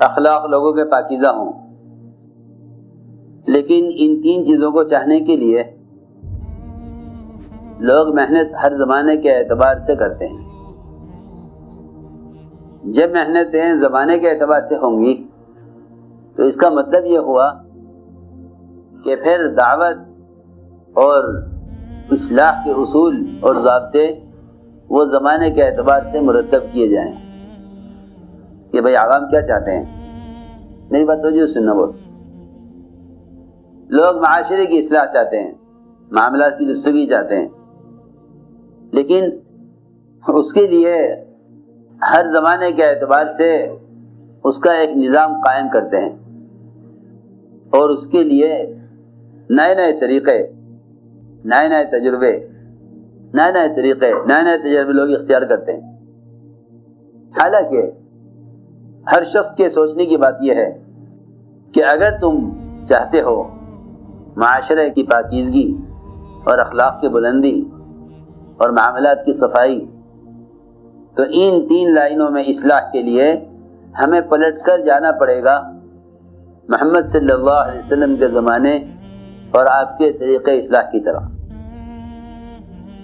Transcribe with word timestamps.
اخلاق 0.00 0.46
لوگوں 0.46 0.72
کے 0.72 0.84
پاکیزہ 0.84 1.26
ہوں۔ 1.26 1.52
لیکن 3.46 3.90
ان 3.94 4.22
تین 4.22 4.46
چیزوں 4.46 4.72
کو 4.72 4.82
چاہنے 4.82 5.20
کے 5.20 5.36
لیے 5.36 5.62
لوگ 7.78 8.14
محنت 8.14 8.54
ہر 8.62 8.72
زمانے 8.72 9.16
کے 9.16 9.36
اعتبار 9.36 9.76
سے 9.76 9.96
کرتے 9.96 10.28
ہیں۔ 10.28 10.46
جب 12.84 13.10
محنتیں 13.10 13.74
زمانے 13.74 14.18
کے 14.18 14.30
اعتبار 14.30 14.60
سے 14.60 14.76
ہوں 14.76 15.00
گی، 15.00 15.28
تو 16.36 16.42
اس 16.42 16.56
کا 16.56 16.68
مطلب 16.68 17.04
یہ 17.04 17.18
ہوا 17.18 17.52
کہ 19.04 19.16
پھر 19.16 19.46
دعوت 19.46 19.96
اور 20.94 21.42
اصلاح 22.10 22.64
کے 22.64 22.70
اصول 22.70 23.38
اور 23.40 23.54
ضابطے 23.54 24.20
وہ 24.88 25.04
زمانے 25.04 25.50
کے 25.50 25.62
اعتبار 25.62 26.02
سے 26.02 26.20
مرتب 26.20 26.60
کیے 26.72 26.88
جائیں۔ 26.88 27.25
کہ 28.76 28.82
بھائی 28.82 28.96
عوام 28.96 29.30
کیا 29.30 29.42
چاہتے 29.42 29.78
ہیں؟ 29.78 29.84
میری 30.90 31.04
بات 31.04 31.18
تو 31.22 31.46
سننا 31.46 31.72
بول۔ 31.72 31.90
لوگ 33.88 34.16
معاشرے 34.16 34.66
کی 34.66 34.78
اصلاح 34.78 35.06
چاہتے 35.06 35.42
ہیں، 35.42 35.52
معاملات 36.10 36.58
کی 36.58 36.72
دستگی 36.72 37.06
چاہتے 37.06 37.40
ہیں۔ 37.40 37.48
لیکن 38.92 39.24
اس 40.28 40.52
کے 40.52 40.66
لیے 40.66 41.24
ہر 42.12 42.24
زمانے 42.24 42.72
کے 42.72 42.84
اعتبار 42.84 43.26
سے 43.26 43.70
اس 44.44 44.58
کا 44.58 44.72
ایک 44.72 44.90
نظام 44.90 45.32
قائم 45.32 45.68
کرتے 45.72 46.00
ہیں۔ 46.00 46.16
اور 47.70 47.90
اس 47.90 48.06
کے 48.06 48.24
لیے 48.24 48.78
نئے 49.50 49.74
نئے 49.74 50.00
طریقے، 50.00 50.52
نئے 51.44 51.68
نئے 51.68 51.84
تجربے، 51.84 52.48
نئے 53.34 53.52
نئے 53.52 53.76
طریقے، 53.76 54.10
نئے 54.26 54.42
نئے 54.42 54.58
تجربے 54.58 54.92
لوگ 54.92 55.10
اختیار 55.10 55.42
کرتے 55.42 55.72
ہیں۔ 55.72 55.96
حالانکہ 57.30 57.90
ہر 59.12 59.24
شخص 59.24 59.54
کے 59.54 59.68
سوچنے 59.68 60.06
کی 60.06 60.16
بات 60.16 60.34
یہ 60.40 60.54
ہے 60.54 60.82
کہ 61.74 61.84
اگر 61.84 62.10
تم 62.20 62.50
چاہتے 62.84 63.20
ہو 63.20 63.42
معاشرے 64.36 64.90
کی 64.90 65.02
پاکیزگی 65.02 65.76
اور 66.44 66.58
اخلاق 66.58 67.00
کی 67.00 67.08
بلندی 67.08 67.64
اور 68.56 68.68
معاملات 68.68 69.24
کی 69.24 69.32
صفائی، 69.32 69.86
تو 71.14 71.22
ان 71.30 71.66
تین 71.68 71.94
لائنوں 71.94 72.30
میں 72.30 72.42
اصلاح 72.42 72.80
کے 72.80 73.02
لیے 73.02 73.34
ہمیں 74.02 74.20
پلٹ 74.20 74.62
کر 74.62 74.78
جانا 74.78 75.12
پڑے 75.12 75.44
گا۔ 75.44 75.70
محمد 76.68 77.06
صلی 77.06 77.32
اللہ 77.32 77.50
علیہ 77.50 77.78
وسلم 77.78 78.16
کے 78.16 78.28
زمانے 78.28 78.76
اور 79.50 79.66
آپ 79.70 79.98
کے 79.98 80.12
طریقے 80.12 80.58
اصلاح 80.58 80.82
کی 80.82 81.00
طرف۔ 81.00 81.22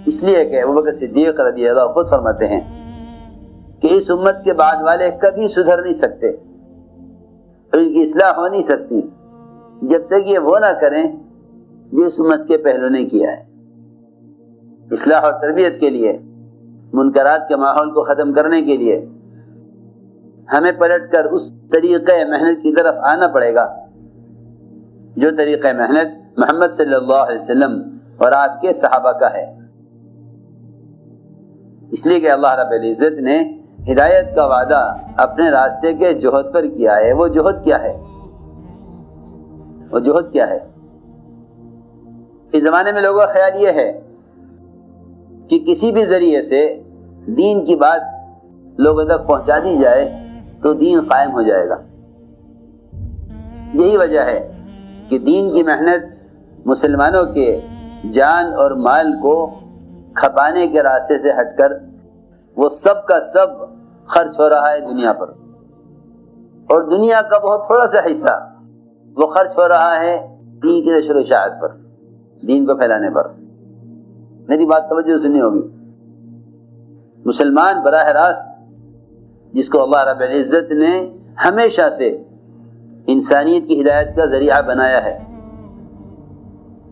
اس 0.06 0.22
لیے 0.22 0.44
کہ 0.44 0.62
ابو 0.62 0.72
بکر 0.72 0.92
صدیق 0.92 1.40
رضی 1.40 1.68
اللہ 1.68 1.86
خود 1.86 2.08
فرماتے 2.08 2.48
ہیں 2.48 2.81
کہ 3.82 3.88
اس 3.90 4.10
امت 4.10 4.44
کے 4.44 4.52
بعد 4.52 4.82
والے 4.82 5.10
کبھی 5.10 5.48
سدھر 5.48 5.82
نہیں 5.82 5.92
سکتے، 5.92 6.28
ان 7.72 7.92
کی 7.92 8.02
اصلاح 8.02 8.32
ہو 8.32 8.48
نہیں 8.48 8.62
سکتی۔ 8.62 9.00
جب 9.82 10.00
تک 10.06 10.28
یہ 10.28 10.38
وہ 10.38 10.58
نہ 10.58 10.80
کریں 10.80 11.16
جو 11.92 12.04
اس 12.04 12.20
امت 12.20 12.48
کے 12.48 12.58
پہلو 12.58 12.88
نے 12.88 13.04
کیا 13.04 13.30
ہے۔ 13.30 13.44
اصلاح 14.90 15.20
اور 15.20 15.32
تربیت 15.32 15.80
کے 15.80 15.90
لیے، 15.90 16.18
منکرات 16.92 17.48
کے 17.48 17.56
ماحول 17.56 17.90
کو 17.90 18.02
ختم 18.02 18.32
کرنے 18.32 18.62
کے 18.62 18.76
لیے۔ 18.76 19.06
ہمیں 20.52 20.72
پلٹ 20.72 21.12
کر 21.12 21.24
اس 21.24 21.52
طریقہ 21.70 22.12
محنت 22.28 22.62
کی 22.62 22.74
طرف 22.74 22.94
آنا 22.94 23.26
پڑے 23.26 23.54
گا۔ 23.54 23.86
جو 25.16 25.30
طریقہ 25.36 25.68
محنت 25.76 26.38
محمد 26.38 26.72
صلی 26.72 26.94
اللہ 26.94 27.14
علیہ 27.14 27.42
وسلم 27.42 27.98
اور 28.16 28.32
آپ 28.32 28.60
کے 28.60 28.72
صحابہ 28.72 29.12
کا 29.12 29.34
ہے۔ 29.34 29.58
اس 31.90 32.06
لیے 32.06 32.20
کہ 32.20 32.30
اللہ 32.30 32.50
رب 32.50 32.70
العزت 32.70 33.20
نے 33.20 33.61
ہدایت 33.90 34.34
کا 34.34 34.46
وعدہ 34.46 34.96
اپنے 35.16 35.50
راستے 35.50 35.94
کے 35.94 36.12
جوہد 36.12 36.54
پر 36.54 36.66
کیا 36.66 36.96
ہے، 36.96 37.12
وہ 37.12 37.28
جوہد 37.28 37.64
کیا 37.64 37.82
ہے؟ 37.82 37.96
وہ 39.90 39.98
جوہد 39.98 40.32
کیا 40.32 40.50
ہے؟ 40.50 40.58
اس 42.52 42.62
زمانے 42.62 42.92
میں 42.92 43.02
لوگوں 43.02 43.20
کا 43.20 43.26
خیال 43.26 43.62
یہ 43.62 43.68
ہے 43.68 44.00
کہ 45.48 45.64
کسی 45.66 45.92
بھی 45.92 46.06
ذریعے 46.06 46.42
سے 46.42 46.82
دین 47.26 47.64
کی 47.64 47.76
بات 47.76 48.00
لوگوں 48.78 49.04
تک 49.04 49.26
پہنچا 49.26 49.58
دی 49.58 49.78
جائے 49.78 50.18
تو 50.62 50.74
دین 50.74 51.00
قائم 51.00 51.32
ہو 51.32 51.42
جائے 51.42 51.68
گا۔ 51.68 51.76
یہی 53.74 53.96
وجہ 53.96 54.20
ہے 54.20 54.52
کہ 55.08 55.18
دین 55.18 55.52
کی 55.52 55.62
محنت 55.62 56.12
مسلمانوں 56.66 57.24
کے 57.24 57.60
جان 58.12 58.54
اور 58.54 58.70
مال 58.70 59.12
کو 59.22 59.50
کھپانے 60.14 60.66
کے 60.66 60.82
راستے 60.82 61.18
سے 61.18 61.30
ہٹ 61.30 61.58
کر 61.58 61.72
وہ 62.56 62.68
سب 62.68 63.06
کا 63.06 63.20
سب 63.20 63.46
خرچ 64.06 64.40
ہو 64.40 64.48
رہا 64.48 64.72
ہے 64.72 64.80
دنیا 64.80 65.12
پر۔ 65.12 65.28
اور 66.62 66.82
دنیا 66.82 67.22
کا 67.22 67.38
بہت 67.38 67.66
تھوڑا 67.66 67.86
سا 67.86 67.98
حصہ 68.12 68.54
وہ 69.16 69.26
خرچ 69.26 69.58
ہو 69.58 69.68
رہا 69.68 70.00
ہے 70.00 70.36
دین 70.62 70.84
کی 70.84 70.90
نشر 70.90 71.16
و 71.16 71.22
شاعت 71.22 71.60
پر، 71.60 71.68
دین 72.48 72.66
کو 72.66 72.76
پھیلانے 72.76 73.10
پر۔ 73.10 73.32
میری 74.48 74.66
بات 74.66 74.88
توجہ 74.88 75.18
سنی 75.18 75.40
ہوگی۔ 75.40 75.68
مسلمان 77.24 77.82
براہ 77.84 78.06
راست 78.06 78.48
جس 79.52 79.68
کو 79.68 79.82
اللہ 79.82 80.10
رب 80.10 80.20
العزت 80.20 80.72
نے 80.72 81.16
ہمیشہ 81.44 81.90
سے 81.90 82.22
انسانیت 83.06 83.68
کی 83.68 83.82
ہدایت 83.82 84.16
کا 84.16 84.24
ذریعہ 84.24 84.62
بنایا 84.62 85.04
ہے، 85.04 85.18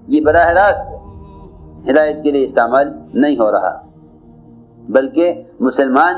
یہ 0.06 0.20
براہ 0.20 0.49
راست 0.49 0.81
ہدایت 1.91 2.22
کے 2.22 2.31
لیے 2.31 2.44
استعمال 2.44 2.93
نہیں 3.15 3.37
ہو 3.38 3.53
رہا۔ 3.53 3.90
بلکہ 4.89 5.43
مسلمان 5.61 6.15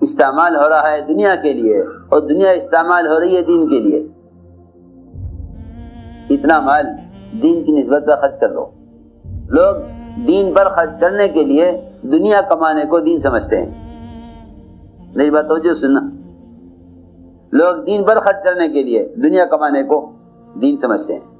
استعمال 0.00 0.56
ہو 0.56 0.68
رہا 0.68 0.92
ہے 0.92 1.00
دنیا 1.00 1.34
کے 1.34 1.52
لیے 1.52 1.80
اور 1.80 2.20
دنیا 2.20 2.50
استعمال 2.50 3.06
ہو 3.06 3.20
رہی 3.20 3.36
ہے 3.36 3.42
دین 3.42 3.68
کے 3.68 3.78
لیے۔ 3.78 4.08
اتنا 6.30 6.60
مال 6.60 6.86
دین 7.42 7.64
کی 7.64 7.72
نسبت 7.72 8.04
پر 8.06 8.16
خرچ 8.16 8.38
کر 8.40 8.48
لو۔ 8.48 8.70
لوگ 9.48 9.74
دین 10.26 10.54
پر 10.54 10.68
خرچ 10.68 11.00
کرنے 11.00 11.28
کے 11.28 11.44
لیے 11.44 11.90
دنیا 12.02 12.40
کمانے 12.40 12.84
کو 12.84 13.00
دین 13.00 13.20
سمجھتے 13.20 13.62
ہیں۔ 13.62 13.82
میری 15.14 15.30
بات 15.30 15.48
توجہ 15.48 15.74
سننا۔ 15.74 16.00
لوگ 17.52 17.84
دین 17.84 18.04
پر 18.04 18.20
خرچ 18.20 18.42
کرنے 18.44 18.68
کے 18.68 18.82
لیے 18.82 19.14
دنیا 19.16 19.44
کمانے 19.44 19.82
کو 19.82 20.12
دین 20.60 20.76
سمجھتے 20.76 21.14
ہیں۔ 21.14 21.32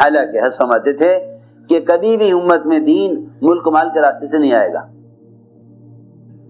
حالانکہ 0.00 0.46
حس 0.46 0.56
فرماتے 0.56 0.92
تھے 0.92 1.29
کہ 1.70 1.80
کبھی 1.80 2.16
بھی 2.16 2.30
امت 2.30 2.66
میں 2.66 2.78
دین 2.78 3.28
ملک 3.42 3.68
مال 3.68 3.88
کے 3.94 4.00
راستے 4.00 4.26
سے 4.26 4.38
نہیں 4.38 4.52
آئے 4.52 4.72
گا۔ 4.72 4.86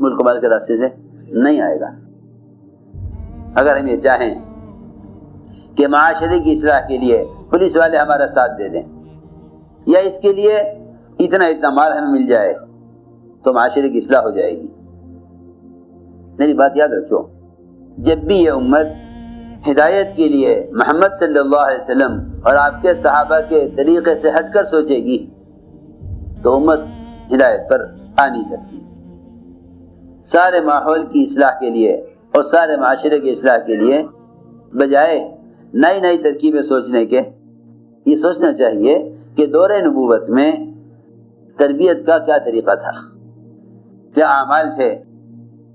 ملک 0.00 0.22
مال 0.22 0.40
کے 0.40 0.48
راستے 0.48 0.76
سے 0.76 0.88
نہیں 1.28 1.60
آئے 1.60 1.80
گا۔ 1.80 1.90
اگر 3.54 3.76
ہم 3.76 3.86
یہ 3.86 3.98
چاہیں 3.98 4.34
کہ 5.76 5.88
معاشرے 5.88 6.40
کی 6.40 6.52
اصلاح 6.52 6.80
کے 6.80 6.98
لیے 6.98 7.24
پولیس 7.50 7.76
والے 7.76 7.96
ہمارا 7.96 8.26
ساتھ 8.26 8.52
دے 8.58 8.68
دیں 8.68 8.82
یا 9.86 9.98
اس 9.98 10.20
کے 10.20 10.32
لیے 10.32 10.56
اتنا 11.18 11.44
اتنا 11.44 11.70
مال 11.70 11.92
ہمیں 11.92 12.12
مل 12.12 12.26
جائے 12.26 12.54
تو 13.42 13.52
معاشرے 13.52 13.88
کی 13.88 13.98
اصلاح 13.98 14.20
ہو 14.20 14.30
جائے 14.30 14.52
گی۔ 14.52 14.68
میری 16.38 16.54
بات 16.54 16.72
یاد 16.74 16.88
رکھو، 16.88 17.26
جب 17.98 18.18
بھی 18.18 18.36
یہ 18.36 18.50
امت 18.50 18.86
ہدایت 19.68 20.16
کے 20.16 20.28
لیے 20.28 20.70
محمد 20.72 21.14
صلی 21.18 21.38
اللہ 21.38 21.56
علیہ 21.56 21.76
وسلم 21.76 22.29
اور 22.42 22.54
آپ 22.54 22.82
کے 22.82 22.94
صحابہ 22.94 23.36
کے 23.48 23.68
طریقے 23.76 24.14
سے 24.14 24.30
ہٹ 24.30 24.54
کر 24.54 24.64
سوچے 24.64 24.96
گی 24.96 25.26
تو 26.42 26.56
امت 26.56 26.78
ہدایت 27.32 27.70
پر 27.70 27.86
آ 28.18 28.28
نہیں 28.28 28.42
سکتی۔ 28.42 28.76
سارے 30.22 30.60
ماحول 30.60 31.06
کی 31.06 31.22
اصلاح 31.22 31.50
کے 31.50 31.70
لیے 31.70 31.94
اور 32.34 32.42
سارے 32.42 32.76
معاشرے 32.76 33.20
کی 33.20 33.30
اصلاح 33.30 33.58
کے 33.58 33.76
لیے 33.76 34.02
بجائے 34.72 35.36
نئی 35.74 36.00
نئی 36.00 36.18
ترکیبیں 36.18 36.62
سوچنے 36.62 37.06
کے، 37.06 37.20
یہ 38.06 38.16
سوچنا 38.16 38.52
چاہیے 38.52 39.16
کہ 39.34 39.46
دور 39.46 39.70
نبوت 39.70 40.28
میں 40.28 40.52
تربیت 41.56 42.06
کا 42.06 42.18
کیا 42.18 42.38
طریقہ 42.38 42.74
تھا؟ 42.74 42.90
کیا 44.14 44.28
اعمال 44.28 44.66
تھے؟ 44.76 45.02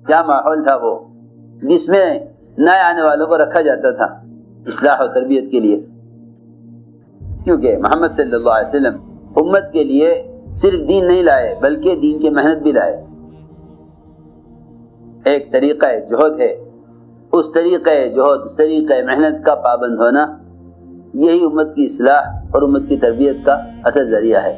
کیا 0.07 0.23
ماحول 0.23 0.63
تھا 0.63 0.75
وہ؟ 0.75 0.99
جس 1.61 1.89
میں 1.89 2.19
نئے 2.57 2.79
آنے 2.79 3.01
والوں 3.01 3.27
کو 3.27 3.37
رکھا 3.37 3.61
جاتا 3.61 3.91
تھا 3.91 4.05
اصلاح 4.67 4.95
و 4.99 5.07
تربیت 5.07 5.51
کے 5.51 5.59
لیے۔ 5.59 5.85
کیونکہ 7.45 7.77
محمد 7.77 8.07
صلی 8.11 8.35
اللہ 8.35 8.49
علیہ 8.49 8.69
وسلم 8.69 9.17
امت 9.35 9.73
کے 9.73 9.83
لیے 9.83 10.37
صرف 10.53 10.87
دین 10.87 11.05
نہیں 11.05 11.23
لائے، 11.23 11.55
بلکہ 11.61 11.95
دین 11.95 12.19
کی 12.19 12.29
محنت 12.29 12.57
بھی 12.57 12.71
لائے۔ 12.71 13.05
ایک 15.25 15.51
طریقہ 15.51 15.85
جوہد 16.09 16.39
ہے۔ 16.39 16.69
اس 17.33 17.51
طریقہ 17.51 17.89
جوہد 18.15 18.39
اس 18.45 18.57
طریقہ 18.57 18.93
محنت 19.05 19.45
کا 19.45 19.55
پابند 19.55 19.99
ہونا 19.99 20.37
یہی 21.13 21.45
امت 21.45 21.75
کی 21.75 21.85
اصلاح 21.85 22.45
اور 22.53 22.61
امت 22.61 22.89
کی 22.89 22.97
تربیت 22.97 23.35
کا 23.45 23.53
اصل 23.83 24.09
ذریعہ 24.09 24.43
ہے۔ 24.43 24.57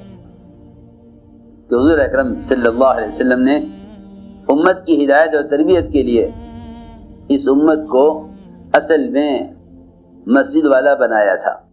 کہ 1.70 1.76
حضور 1.76 1.98
اکرم 1.98 2.40
صلی 2.40 2.68
اللہ 2.68 2.86
علیہ 2.86 3.08
وسلم 3.08 3.44
نے 3.44 3.58
امت 4.50 4.86
کی 4.86 5.06
ہدایت 5.06 5.36
اور 5.36 5.44
تربیت 5.44 5.92
کے 5.92 6.04
لیے 6.04 6.32
اس 7.30 7.48
امت 7.48 7.88
کو 7.88 8.28
اصل 8.74 9.10
میں 9.10 9.40
مسجد 10.28 10.66
والا 10.66 10.94
بنایا 10.94 11.36
تھا۔ 11.36 11.67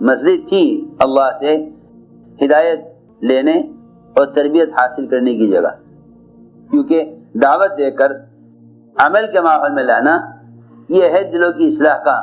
مسجد 0.00 0.48
تھی 0.48 0.94
اللہ 1.00 1.30
سے 1.38 1.68
ہدایت 2.44 2.80
لینے 3.20 3.58
اور 4.16 4.26
تربیت 4.26 4.68
حاصل 4.68 5.06
کرنے 5.06 5.34
کی 5.34 5.48
جگہ۔ 5.48 5.68
کیونکہ 6.70 7.16
دعوت 7.34 7.78
دے 7.78 7.90
کر 7.90 8.12
عمل 8.98 9.26
کے 9.32 9.40
ماحول 9.40 9.72
میں 9.72 9.82
لانا، 9.82 10.20
یہ 10.88 11.02
ہے 11.02 11.30
دلوں 11.32 11.52
کی 11.52 11.66
اصلاح 11.66 11.96
کا 11.96 12.16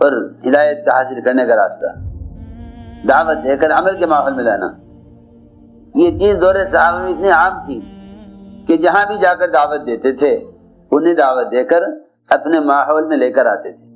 اور 0.00 0.30
ہدایت 0.46 0.86
کا 0.86 0.98
حاصل 0.98 1.20
کرنے 1.20 1.46
کا 1.46 1.56
راستہ۔ 1.56 1.86
دعوت 3.08 3.44
دے 3.44 3.56
کر 3.56 3.70
عمل 3.70 3.98
کے 3.98 4.06
ماحول 4.06 4.32
میں 4.32 4.44
لانا۔ 4.44 4.72
یہ 5.94 6.16
چیز 6.16 6.40
دور 6.40 6.54
صحابہ 6.66 7.02
میں 7.02 7.12
اتنی 7.12 7.28
عام 7.28 7.60
تھی 7.66 7.80
کہ 8.66 8.76
جہاں 8.76 9.06
بھی 9.06 9.16
جا 9.18 9.34
کر 9.34 9.48
دعوت 9.48 9.86
دیتے 9.86 10.12
تھے، 10.12 10.38
انہیں 10.90 11.14
دعوت 11.14 11.52
دے 11.52 11.64
کر 11.64 11.82
اپنے 12.28 12.60
ماحول 12.60 13.04
میں 13.04 13.16
لے 13.16 13.30
کر 13.30 13.46
آتے 13.46 13.72
تھے۔ 13.72 13.87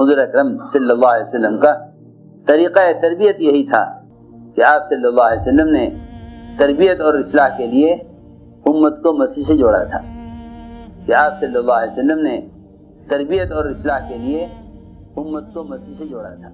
حضور 0.00 0.18
اکرم 0.18 0.64
صلی 0.64 0.90
اللہ 0.90 1.06
علیہ 1.06 1.28
وسلم 1.28 1.58
کا 1.58 1.74
طریقہ 2.46 2.80
تربیت 3.02 3.40
یہی 3.40 3.66
تھا 3.66 3.84
کہ 4.56 4.62
آپ 4.62 4.88
صلی 4.88 5.06
اللہ 5.06 5.22
علیہ 5.22 5.40
وسلم 5.40 5.68
نے 5.68 5.90
تربیت 6.58 7.00
اور 7.00 7.14
اصلاح 7.14 7.48
کے 7.48 7.66
لیے 7.66 7.92
امت 8.66 9.02
کو 9.02 9.12
مسیح 9.12 9.42
سے 9.42 9.56
جوڑا 9.56 9.84
تھا 9.84 10.00
کہ 11.06 11.14
آپ 11.14 11.40
صلی 11.40 11.56
اللہ 11.56 11.72
علیہ 11.72 11.92
وسلم 11.92 12.18
نے 12.18 12.40
تربیت 13.08 13.52
اور 13.52 13.64
اصلاح 13.64 13.98
کے 13.98 14.18
لیے 14.18 14.44
امت 15.16 15.54
کو 15.54 15.64
مسیح 15.64 15.94
سے 15.94 16.04
جوڑا 16.04 16.34
تھا۔ 16.34 16.48